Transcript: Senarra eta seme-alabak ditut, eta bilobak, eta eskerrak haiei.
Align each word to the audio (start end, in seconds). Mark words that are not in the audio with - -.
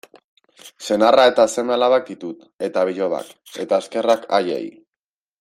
Senarra 0.85 1.25
eta 1.31 1.45
seme-alabak 1.55 2.07
ditut, 2.07 2.41
eta 2.69 2.87
bilobak, 2.91 3.31
eta 3.67 3.81
eskerrak 3.85 4.27
haiei. 4.39 4.67